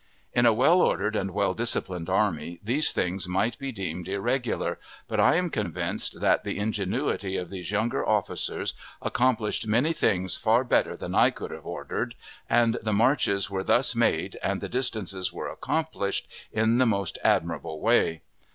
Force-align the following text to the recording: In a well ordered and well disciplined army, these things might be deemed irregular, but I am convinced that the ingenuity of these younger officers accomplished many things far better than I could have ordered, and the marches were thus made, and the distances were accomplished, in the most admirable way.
In 0.33 0.47
a 0.47 0.51
well 0.53 0.81
ordered 0.81 1.15
and 1.15 1.29
well 1.29 1.53
disciplined 1.53 2.09
army, 2.09 2.59
these 2.63 2.91
things 2.91 3.27
might 3.27 3.59
be 3.59 3.71
deemed 3.71 4.07
irregular, 4.09 4.79
but 5.07 5.19
I 5.19 5.35
am 5.35 5.51
convinced 5.51 6.21
that 6.21 6.43
the 6.43 6.57
ingenuity 6.57 7.37
of 7.37 7.51
these 7.51 7.69
younger 7.69 8.03
officers 8.03 8.73
accomplished 8.99 9.67
many 9.67 9.93
things 9.93 10.37
far 10.37 10.63
better 10.63 10.97
than 10.97 11.13
I 11.13 11.29
could 11.29 11.51
have 11.51 11.67
ordered, 11.67 12.15
and 12.49 12.79
the 12.81 12.93
marches 12.93 13.51
were 13.51 13.63
thus 13.63 13.95
made, 13.95 14.39
and 14.41 14.59
the 14.59 14.67
distances 14.69 15.31
were 15.31 15.51
accomplished, 15.51 16.27
in 16.51 16.79
the 16.79 16.87
most 16.87 17.19
admirable 17.23 17.79
way. 17.79 18.23